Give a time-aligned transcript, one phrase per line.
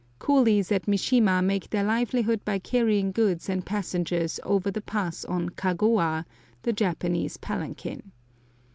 [0.17, 5.49] Coolies at Mishima make their livelihood by carrying goods and passengers over the pass on
[5.49, 6.25] kagoa
[6.63, 8.11] (the Japanese palanquin).